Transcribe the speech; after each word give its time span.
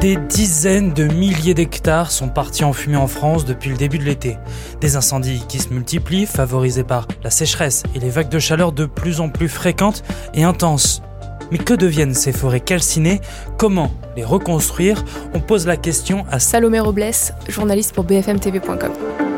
Des 0.00 0.16
dizaines 0.16 0.94
de 0.94 1.04
milliers 1.04 1.52
d'hectares 1.52 2.10
sont 2.10 2.30
partis 2.30 2.64
en 2.64 2.72
fumée 2.72 2.96
en 2.96 3.06
France 3.06 3.44
depuis 3.44 3.68
le 3.68 3.76
début 3.76 3.98
de 3.98 4.04
l'été. 4.04 4.38
Des 4.80 4.96
incendies 4.96 5.44
qui 5.46 5.58
se 5.58 5.68
multiplient, 5.74 6.24
favorisés 6.24 6.84
par 6.84 7.06
la 7.22 7.28
sécheresse 7.28 7.82
et 7.94 7.98
les 7.98 8.08
vagues 8.08 8.30
de 8.30 8.38
chaleur 8.38 8.72
de 8.72 8.86
plus 8.86 9.20
en 9.20 9.28
plus 9.28 9.50
fréquentes 9.50 10.02
et 10.32 10.42
intenses. 10.42 11.02
Mais 11.50 11.58
que 11.58 11.74
deviennent 11.74 12.14
ces 12.14 12.32
forêts 12.32 12.60
calcinées? 12.60 13.20
Comment 13.58 13.90
les 14.16 14.24
reconstruire? 14.24 15.04
On 15.34 15.40
pose 15.40 15.66
la 15.66 15.76
question 15.76 16.24
à 16.30 16.38
Salomé 16.38 16.80
Robles, 16.80 17.12
journaliste 17.50 17.94
pour 17.94 18.04
bfmtv.com. 18.04 19.29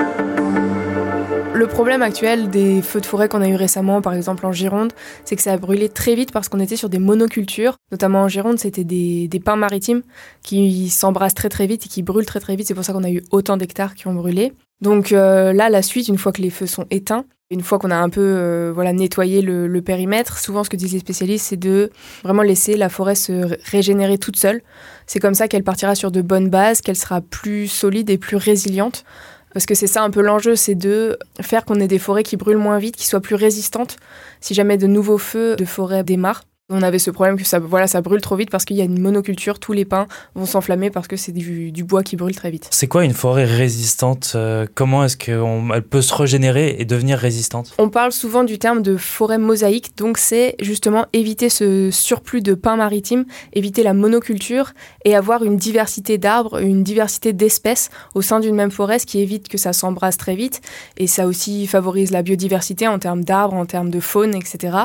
Le 1.62 1.68
problème 1.68 2.02
actuel 2.02 2.50
des 2.50 2.82
feux 2.82 3.00
de 3.00 3.06
forêt 3.06 3.28
qu'on 3.28 3.40
a 3.40 3.46
eu 3.46 3.54
récemment, 3.54 4.02
par 4.02 4.14
exemple 4.14 4.44
en 4.46 4.50
Gironde, 4.50 4.92
c'est 5.24 5.36
que 5.36 5.42
ça 5.42 5.52
a 5.52 5.56
brûlé 5.56 5.88
très 5.88 6.16
vite 6.16 6.32
parce 6.32 6.48
qu'on 6.48 6.58
était 6.58 6.74
sur 6.74 6.88
des 6.88 6.98
monocultures. 6.98 7.76
Notamment 7.92 8.22
en 8.22 8.28
Gironde, 8.28 8.58
c'était 8.58 8.82
des, 8.82 9.28
pins 9.44 9.54
maritimes 9.54 10.02
qui 10.42 10.88
s'embrassent 10.88 11.34
très 11.34 11.50
très 11.50 11.68
vite 11.68 11.86
et 11.86 11.88
qui 11.88 12.02
brûlent 12.02 12.26
très 12.26 12.40
très 12.40 12.56
vite. 12.56 12.66
C'est 12.66 12.74
pour 12.74 12.82
ça 12.82 12.92
qu'on 12.92 13.04
a 13.04 13.10
eu 13.12 13.22
autant 13.30 13.56
d'hectares 13.56 13.94
qui 13.94 14.08
ont 14.08 14.14
brûlé. 14.14 14.54
Donc 14.80 15.12
euh, 15.12 15.52
là, 15.52 15.70
la 15.70 15.82
suite, 15.82 16.08
une 16.08 16.18
fois 16.18 16.32
que 16.32 16.42
les 16.42 16.50
feux 16.50 16.66
sont 16.66 16.86
éteints, 16.90 17.26
une 17.48 17.60
fois 17.60 17.78
qu'on 17.78 17.92
a 17.92 17.96
un 17.96 18.08
peu 18.08 18.20
euh, 18.20 18.72
voilà 18.74 18.92
nettoyé 18.92 19.40
le, 19.40 19.68
le, 19.68 19.82
périmètre, 19.82 20.38
souvent 20.38 20.64
ce 20.64 20.70
que 20.70 20.76
disent 20.76 20.94
les 20.94 20.98
spécialistes, 20.98 21.46
c'est 21.50 21.56
de 21.56 21.90
vraiment 22.24 22.42
laisser 22.42 22.76
la 22.76 22.88
forêt 22.88 23.14
se 23.14 23.56
régénérer 23.70 24.18
toute 24.18 24.36
seule. 24.36 24.62
C'est 25.06 25.20
comme 25.20 25.34
ça 25.34 25.46
qu'elle 25.46 25.62
partira 25.62 25.94
sur 25.94 26.10
de 26.10 26.22
bonnes 26.22 26.48
bases, 26.48 26.80
qu'elle 26.80 26.96
sera 26.96 27.20
plus 27.20 27.68
solide 27.68 28.10
et 28.10 28.18
plus 28.18 28.36
résiliente. 28.36 29.04
Parce 29.52 29.66
que 29.66 29.74
c'est 29.74 29.86
ça 29.86 30.02
un 30.02 30.10
peu 30.10 30.22
l'enjeu, 30.22 30.56
c'est 30.56 30.74
de 30.74 31.18
faire 31.40 31.64
qu'on 31.64 31.80
ait 31.80 31.88
des 31.88 31.98
forêts 31.98 32.22
qui 32.22 32.36
brûlent 32.36 32.56
moins 32.56 32.78
vite, 32.78 32.96
qui 32.96 33.06
soient 33.06 33.20
plus 33.20 33.34
résistantes 33.34 33.96
si 34.40 34.54
jamais 34.54 34.78
de 34.78 34.86
nouveaux 34.86 35.18
feux 35.18 35.56
de 35.56 35.64
forêt 35.64 36.04
démarrent. 36.04 36.44
On 36.74 36.80
avait 36.80 36.98
ce 36.98 37.10
problème 37.10 37.36
que 37.36 37.44
ça, 37.44 37.58
voilà, 37.58 37.86
ça 37.86 38.00
brûle 38.00 38.22
trop 38.22 38.34
vite 38.34 38.48
parce 38.48 38.64
qu'il 38.64 38.76
y 38.76 38.80
a 38.80 38.84
une 38.84 38.98
monoculture, 38.98 39.58
tous 39.58 39.74
les 39.74 39.84
pins 39.84 40.06
vont 40.34 40.46
s'enflammer 40.46 40.88
parce 40.88 41.06
que 41.06 41.16
c'est 41.16 41.32
du, 41.32 41.84
bois 41.84 42.02
qui 42.02 42.16
brûle 42.16 42.34
très 42.34 42.50
vite. 42.50 42.66
C'est 42.70 42.86
quoi 42.86 43.04
une 43.04 43.12
forêt 43.12 43.44
résistante 43.44 44.32
euh, 44.36 44.64
Comment 44.74 45.04
est-ce 45.04 45.18
qu'elle 45.18 45.82
peut 45.82 46.00
se 46.00 46.14
régénérer 46.14 46.76
et 46.78 46.86
devenir 46.86 47.18
résistante? 47.18 47.74
On 47.76 47.90
parle 47.90 48.12
souvent 48.12 48.42
du 48.42 48.58
terme 48.58 48.80
de 48.80 48.96
forêt 48.96 49.36
mosaïque, 49.36 49.98
donc 49.98 50.16
c'est 50.16 50.56
justement 50.60 51.04
éviter 51.12 51.50
ce 51.50 51.90
surplus 51.90 52.40
de 52.40 52.54
pins 52.54 52.76
maritimes, 52.76 53.26
éviter 53.52 53.82
la 53.82 53.92
monoculture 53.92 54.72
et 55.04 55.14
avoir 55.14 55.44
une 55.44 55.58
diversité 55.58 56.16
d'arbres, 56.16 56.62
une 56.62 56.82
diversité 56.82 57.34
d'espèces 57.34 57.90
au 58.14 58.22
sein 58.22 58.40
d'une 58.40 58.54
même 58.54 58.70
forêt, 58.70 58.98
ce 58.98 59.04
qui 59.04 59.20
évite 59.20 59.48
que 59.48 59.58
ça 59.58 59.74
s'embrasse 59.74 60.16
très 60.16 60.36
vite 60.36 60.62
et 60.96 61.06
ça 61.06 61.26
aussi 61.26 61.66
favorise 61.66 62.12
la 62.12 62.22
biodiversité 62.22 62.88
en 62.88 62.98
termes 62.98 63.24
d'arbres, 63.24 63.56
en 63.56 63.66
termes 63.66 63.90
de 63.90 64.00
faune, 64.00 64.34
etc. 64.34 64.78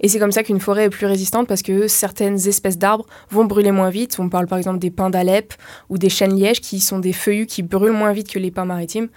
Et 0.00 0.08
c'est 0.08 0.18
comme 0.18 0.32
ça 0.32 0.42
qu'une 0.42 0.60
forêt 0.60 0.84
est 0.84 0.90
plus 0.90 1.06
résistante 1.06 1.33
parce 1.42 1.62
que 1.62 1.88
certaines 1.88 2.46
espèces 2.46 2.78
d'arbres 2.78 3.06
vont 3.30 3.44
brûler 3.44 3.72
moins 3.72 3.90
vite. 3.90 4.16
On 4.20 4.28
parle 4.28 4.46
par 4.46 4.58
exemple 4.58 4.78
des 4.78 4.92
pins 4.92 5.10
d'Alep 5.10 5.54
ou 5.88 5.98
des 5.98 6.08
chênes 6.08 6.36
lièges 6.36 6.60
qui 6.60 6.78
sont 6.78 7.00
des 7.00 7.12
feuillus 7.12 7.46
qui 7.46 7.64
brûlent 7.64 7.90
moins 7.90 8.12
vite 8.12 8.30
que 8.30 8.38
les 8.38 8.52
pins 8.52 8.64
maritimes. 8.64 9.08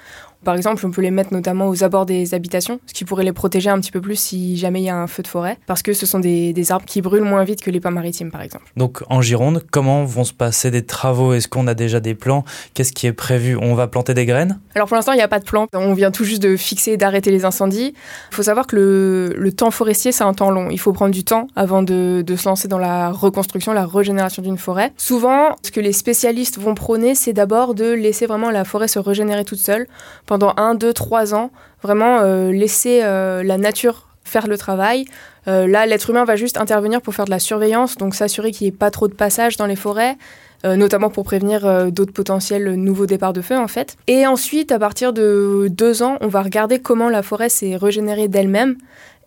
Par 0.43 0.55
exemple, 0.55 0.85
on 0.85 0.91
peut 0.91 1.01
les 1.01 1.11
mettre 1.11 1.33
notamment 1.33 1.67
aux 1.67 1.83
abords 1.83 2.05
des 2.05 2.33
habitations, 2.33 2.79
ce 2.85 2.93
qui 2.93 3.05
pourrait 3.05 3.23
les 3.23 3.33
protéger 3.33 3.69
un 3.69 3.79
petit 3.79 3.91
peu 3.91 4.01
plus 4.01 4.15
si 4.15 4.57
jamais 4.57 4.81
il 4.81 4.85
y 4.85 4.89
a 4.89 4.95
un 4.95 5.07
feu 5.07 5.23
de 5.23 5.27
forêt, 5.27 5.57
parce 5.65 5.81
que 5.81 5.93
ce 5.93 6.05
sont 6.05 6.19
des, 6.19 6.71
arbres 6.71 6.85
qui 6.85 7.01
brûlent 7.01 7.23
moins 7.23 7.43
vite 7.43 7.61
que 7.61 7.71
les 7.71 7.79
pins 7.79 7.91
maritimes, 7.91 8.31
par 8.31 8.41
exemple. 8.41 8.65
Donc 8.75 9.03
en 9.09 9.21
Gironde, 9.21 9.63
comment 9.71 10.03
vont 10.05 10.23
se 10.23 10.33
passer 10.33 10.71
des 10.71 10.85
travaux? 10.85 11.33
Est-ce 11.33 11.47
qu'on 11.47 11.67
a 11.67 11.73
déjà 11.73 11.99
des 11.99 12.15
plans? 12.15 12.43
Qu'est-ce 12.73 12.91
qui 12.91 13.07
est 13.07 13.13
prévu? 13.13 13.57
On 13.61 13.73
va 13.73 13.87
planter 13.87 14.13
des 14.13 14.25
graines? 14.25 14.59
Alors 14.75 14.87
pour 14.87 14.95
l'instant, 14.95 15.13
il 15.13 15.17
n'y 15.17 15.21
a 15.21 15.27
pas 15.27 15.39
de 15.39 15.45
plan. 15.45 15.67
On 15.73 15.93
vient 15.93 16.11
tout 16.11 16.23
juste 16.23 16.41
de 16.41 16.55
fixer 16.57 16.91
et 16.91 16.97
d'arrêter 16.97 17.31
les 17.31 17.45
incendies. 17.45 17.93
Il 18.31 18.35
faut 18.35 18.43
savoir 18.43 18.67
que 18.67 18.75
le, 18.75 19.51
temps 19.51 19.71
forestier, 19.71 20.11
c'est 20.11 20.23
un 20.23 20.33
temps 20.33 20.51
long. 20.51 20.69
Il 20.69 20.79
faut 20.79 20.93
prendre 20.93 21.13
du 21.13 21.23
temps 21.23 21.47
avant 21.55 21.83
de, 21.83 22.23
de 22.25 22.35
se 22.35 22.47
lancer 22.47 22.67
dans 22.67 22.77
la 22.77 23.11
reconstruction, 23.11 23.73
la 23.73 23.85
régénération 23.85 24.41
d'une 24.41 24.57
forêt. 24.57 24.93
Souvent, 24.97 25.55
ce 25.63 25.71
que 25.71 25.79
les 25.79 25.93
spécialistes 25.93 26.59
vont 26.59 26.75
prôner, 26.75 27.15
c'est 27.15 27.33
d'abord 27.33 27.73
de 27.73 27.91
laisser 27.91 28.27
vraiment 28.27 28.51
la 28.51 28.65
forêt 28.65 28.87
se 28.87 28.99
régénérer 28.99 29.45
toute 29.45 29.59
seule 29.59 29.87
pendant 30.27 30.53
un, 30.57 30.75
deux, 30.75 30.93
trois 30.93 31.33
ans, 31.33 31.49
vraiment 31.81 32.19
euh, 32.19 32.51
laisser 32.51 33.01
euh, 33.01 33.41
la 33.41 33.57
nature 33.57 34.07
faire 34.23 34.45
le 34.45 34.57
travail. 34.57 35.05
Euh, 35.47 35.65
là, 35.67 35.85
l'être 35.85 36.09
humain 36.09 36.25
va 36.25 36.35
juste 36.35 36.57
intervenir 36.57 37.01
pour 37.01 37.15
faire 37.15 37.25
de 37.25 37.31
la 37.31 37.39
surveillance, 37.39 37.95
donc 37.95 38.13
s'assurer 38.13 38.51
qu'il 38.51 38.65
n'y 38.65 38.75
ait 38.75 38.77
pas 38.77 38.91
trop 38.91 39.07
de 39.07 39.13
passage 39.13 39.57
dans 39.57 39.65
les 39.65 39.77
forêts, 39.77 40.17
notamment 40.65 41.09
pour 41.09 41.23
prévenir 41.23 41.91
d'autres 41.91 42.11
potentiels 42.11 42.73
nouveaux 42.75 43.05
départs 43.05 43.31
de 43.31 43.41
feu 43.41 43.55
en 43.55 43.69
fait. 43.69 43.95
Et 44.07 44.27
ensuite, 44.27 44.73
à 44.73 44.79
partir 44.79 45.13
de 45.13 45.67
deux 45.69 46.03
ans, 46.03 46.17
on 46.19 46.27
va 46.27 46.41
regarder 46.41 46.79
comment 46.79 47.09
la 47.09 47.21
forêt 47.21 47.47
s'est 47.47 47.77
régénérée 47.77 48.27
d'elle-même. 48.27 48.75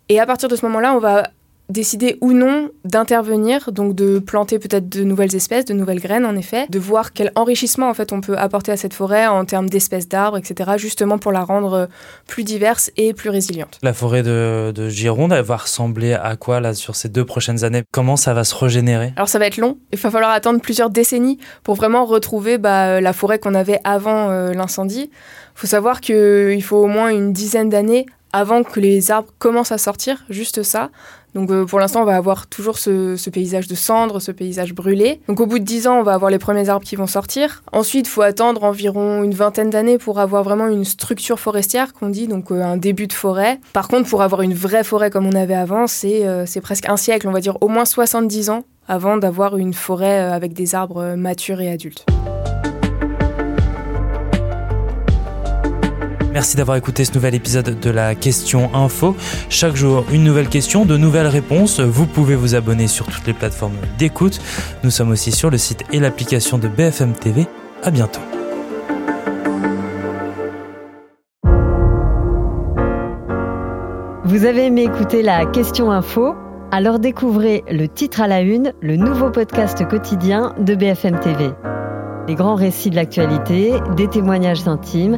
Et 0.09 0.19
à 0.19 0.25
partir 0.27 0.49
de 0.49 0.55
ce 0.55 0.65
moment-là, 0.65 0.93
on 0.93 0.99
va 0.99 1.31
décider 1.71 2.17
ou 2.21 2.33
non 2.33 2.69
d'intervenir, 2.85 3.71
donc 3.71 3.95
de 3.95 4.19
planter 4.19 4.59
peut-être 4.59 4.89
de 4.89 5.03
nouvelles 5.03 5.35
espèces, 5.35 5.65
de 5.65 5.73
nouvelles 5.73 5.99
graines 5.99 6.25
en 6.25 6.35
effet, 6.35 6.65
de 6.69 6.79
voir 6.79 7.13
quel 7.13 7.31
enrichissement 7.35 7.89
en 7.89 7.93
fait 7.93 8.13
on 8.13 8.21
peut 8.21 8.37
apporter 8.37 8.71
à 8.71 8.77
cette 8.77 8.93
forêt 8.93 9.27
en 9.27 9.45
termes 9.45 9.69
d'espèces 9.69 10.07
d'arbres, 10.07 10.37
etc., 10.37 10.71
justement 10.77 11.17
pour 11.17 11.31
la 11.31 11.43
rendre 11.43 11.87
plus 12.27 12.43
diverse 12.43 12.91
et 12.97 13.13
plus 13.13 13.29
résiliente. 13.29 13.79
La 13.81 13.93
forêt 13.93 14.23
de, 14.23 14.89
Gironde, 14.89 15.33
elle 15.33 15.43
va 15.43 15.57
ressembler 15.57 16.13
à 16.13 16.35
quoi 16.35 16.59
là 16.59 16.73
sur 16.73 16.95
ces 16.95 17.09
deux 17.09 17.25
prochaines 17.25 17.63
années? 17.63 17.83
Comment 17.91 18.17
ça 18.17 18.33
va 18.33 18.43
se 18.43 18.55
régénérer? 18.55 19.13
Alors 19.15 19.29
ça 19.29 19.39
va 19.39 19.47
être 19.47 19.57
long, 19.57 19.77
il 19.91 19.99
va 19.99 20.11
falloir 20.11 20.31
attendre 20.31 20.59
plusieurs 20.61 20.89
décennies 20.89 21.39
pour 21.63 21.75
vraiment 21.75 22.05
retrouver 22.05 22.57
bah, 22.57 23.01
la 23.01 23.13
forêt 23.13 23.39
qu'on 23.39 23.55
avait 23.55 23.79
avant 23.83 24.29
euh, 24.29 24.53
l'incendie. 24.53 25.09
Il 25.11 25.59
faut 25.59 25.67
savoir 25.67 26.01
qu'il 26.01 26.63
faut 26.63 26.77
au 26.77 26.87
moins 26.87 27.09
une 27.09 27.33
dizaine 27.33 27.69
d'années 27.69 28.05
avant 28.33 28.63
que 28.63 28.79
les 28.79 29.11
arbres 29.11 29.29
commencent 29.39 29.71
à 29.71 29.77
sortir, 29.77 30.23
juste 30.29 30.63
ça. 30.63 30.89
Donc 31.33 31.49
euh, 31.49 31.65
pour 31.65 31.79
l'instant, 31.79 32.01
on 32.01 32.05
va 32.05 32.15
avoir 32.15 32.47
toujours 32.47 32.77
ce, 32.77 33.29
paysage 33.29 33.67
de 33.67 33.75
cendres, 33.75 34.19
ce 34.19 34.31
paysage 34.31 34.73
brûlé. 34.73 35.21
Donc 35.27 35.39
au 35.39 35.45
bout 35.45 35.59
de 35.59 35.63
10 35.63 35.87
ans, 35.87 35.99
on 35.99 36.03
va 36.03 36.13
avoir 36.13 36.29
les 36.29 36.39
premiers 36.39 36.69
arbres 36.69 36.85
qui 36.85 36.95
vont 36.95 37.07
sortir. 37.07 37.63
Ensuite, 37.71 38.07
il 38.07 38.09
faut 38.09 38.21
attendre 38.21 38.63
environ 38.63 39.23
une 39.23 39.33
vingtaine 39.33 39.69
d'années 39.69 39.97
pour 39.97 40.19
avoir 40.19 40.43
vraiment 40.43 40.67
une 40.67 40.85
structure 40.85 41.39
forestière 41.39 41.93
qu'on 41.93 42.09
dit, 42.09 42.27
donc 42.27 42.51
euh, 42.51 42.61
un 42.63 42.77
début 42.77 43.07
de 43.07 43.13
forêt. 43.13 43.59
Par 43.73 43.87
contre, 43.87 44.09
pour 44.09 44.21
avoir 44.21 44.41
une 44.41 44.53
vraie 44.53 44.83
forêt 44.83 45.09
comme 45.09 45.25
on 45.25 45.35
avait 45.35 45.55
avant, 45.55 45.87
c'est 45.87 46.27
euh, 46.27 46.45
presque 46.61 46.89
un 46.89 46.97
siècle, 46.97 47.27
on 47.27 47.31
va 47.31 47.39
dire 47.39 47.57
au 47.61 47.67
moins 47.67 47.85
70 47.85 48.49
ans 48.49 48.63
avant 48.87 49.15
d'avoir 49.15 49.57
une 49.57 49.73
forêt 49.73 50.19
avec 50.19 50.53
des 50.53 50.75
arbres 50.75 51.15
matures 51.15 51.61
et 51.61 51.69
adultes. 51.69 52.05
Merci 56.31 56.55
d'avoir 56.55 56.77
écouté 56.77 57.03
ce 57.03 57.13
nouvel 57.13 57.35
épisode 57.35 57.79
de 57.79 57.89
la 57.89 58.15
question 58.15 58.73
info. 58.73 59.15
Chaque 59.49 59.75
jour, 59.75 60.05
une 60.13 60.23
nouvelle 60.23 60.47
question, 60.47 60.85
de 60.85 60.95
nouvelles 60.95 61.27
réponses. 61.27 61.81
Vous 61.81 62.05
pouvez 62.05 62.35
vous 62.35 62.55
abonner 62.55 62.87
sur 62.87 63.05
toutes 63.07 63.27
les 63.27 63.33
plateformes 63.33 63.75
d'écoute. 63.97 64.39
Nous 64.85 64.91
sommes 64.91 65.11
aussi 65.11 65.33
sur 65.33 65.49
le 65.49 65.57
site 65.57 65.83
et 65.91 65.99
l'application 65.99 66.57
de 66.57 66.69
BFM 66.69 67.13
TV. 67.13 67.47
À 67.83 67.91
bientôt. 67.91 68.21
Vous 74.23 74.45
avez 74.45 74.67
aimé 74.67 74.83
écouter 74.83 75.23
la 75.23 75.45
question 75.45 75.91
info? 75.91 76.35
Alors 76.71 76.99
découvrez 76.99 77.65
le 77.69 77.89
titre 77.89 78.21
à 78.21 78.27
la 78.27 78.39
une, 78.39 78.71
le 78.81 78.95
nouveau 78.95 79.29
podcast 79.29 79.85
quotidien 79.85 80.55
de 80.57 80.75
BFM 80.75 81.19
TV. 81.19 81.49
Les 82.29 82.35
grands 82.35 82.55
récits 82.55 82.89
de 82.89 82.95
l'actualité, 82.95 83.73
des 83.97 84.07
témoignages 84.07 84.65
intimes 84.69 85.17